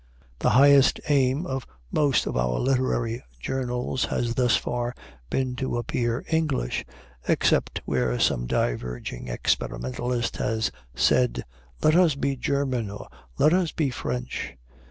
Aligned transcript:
The 0.39 0.49
highest 0.57 0.99
aim 1.09 1.45
of 1.45 1.67
most 1.91 2.25
of 2.25 2.35
our 2.35 2.57
literary 2.59 3.23
journals 3.39 4.05
has 4.05 4.33
thus 4.33 4.55
far 4.57 4.95
been 5.29 5.55
to 5.57 5.77
appear 5.77 6.25
English, 6.27 6.83
except 7.27 7.81
where 7.85 8.17
some 8.19 8.47
diverging 8.47 9.27
experimentalist 9.27 10.37
has 10.37 10.71
said, 10.95 11.43
"Let 11.83 11.95
us 11.95 12.15
be 12.15 12.35
German," 12.35 12.89
or 12.89 13.09
"Let 13.37 13.53
us 13.53 13.71
be 13.73 13.91
French." 13.91 14.55